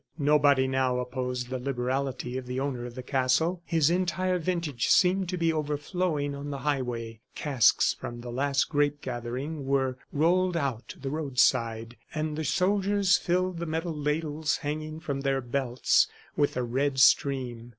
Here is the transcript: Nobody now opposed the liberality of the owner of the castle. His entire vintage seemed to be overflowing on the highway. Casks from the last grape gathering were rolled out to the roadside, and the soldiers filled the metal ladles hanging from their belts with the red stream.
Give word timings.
Nobody 0.17 0.67
now 0.67 0.97
opposed 0.97 1.51
the 1.51 1.59
liberality 1.59 2.35
of 2.35 2.47
the 2.47 2.59
owner 2.59 2.87
of 2.87 2.95
the 2.95 3.03
castle. 3.03 3.61
His 3.65 3.91
entire 3.91 4.39
vintage 4.39 4.87
seemed 4.87 5.29
to 5.29 5.37
be 5.37 5.53
overflowing 5.53 6.33
on 6.33 6.49
the 6.49 6.57
highway. 6.65 7.19
Casks 7.35 7.93
from 7.93 8.21
the 8.21 8.31
last 8.31 8.67
grape 8.69 9.03
gathering 9.03 9.67
were 9.67 9.99
rolled 10.11 10.57
out 10.57 10.87
to 10.87 10.99
the 10.99 11.11
roadside, 11.11 11.97
and 12.15 12.35
the 12.35 12.43
soldiers 12.43 13.19
filled 13.19 13.59
the 13.59 13.67
metal 13.67 13.95
ladles 13.95 14.57
hanging 14.65 14.99
from 14.99 15.21
their 15.21 15.39
belts 15.39 16.07
with 16.35 16.55
the 16.55 16.63
red 16.63 16.97
stream. 16.99 17.69